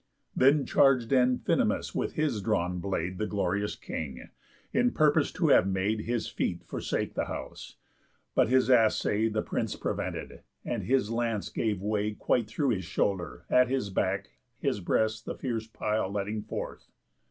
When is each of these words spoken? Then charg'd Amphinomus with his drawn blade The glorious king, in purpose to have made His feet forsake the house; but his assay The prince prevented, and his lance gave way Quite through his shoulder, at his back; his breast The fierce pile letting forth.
Then 0.35 0.65
charg'd 0.65 1.13
Amphinomus 1.13 1.93
with 1.93 2.13
his 2.13 2.41
drawn 2.41 2.79
blade 2.79 3.19
The 3.19 3.27
glorious 3.27 3.75
king, 3.75 4.29
in 4.73 4.93
purpose 4.93 5.31
to 5.33 5.49
have 5.49 5.67
made 5.67 5.99
His 5.99 6.27
feet 6.27 6.63
forsake 6.63 7.13
the 7.13 7.25
house; 7.25 7.75
but 8.33 8.49
his 8.49 8.67
assay 8.67 9.27
The 9.29 9.43
prince 9.43 9.75
prevented, 9.75 10.41
and 10.65 10.85
his 10.85 11.11
lance 11.11 11.49
gave 11.49 11.83
way 11.83 12.13
Quite 12.15 12.47
through 12.47 12.69
his 12.69 12.85
shoulder, 12.85 13.45
at 13.47 13.67
his 13.67 13.91
back; 13.91 14.39
his 14.57 14.79
breast 14.79 15.25
The 15.25 15.35
fierce 15.35 15.67
pile 15.67 16.09
letting 16.11 16.41
forth. 16.45 16.89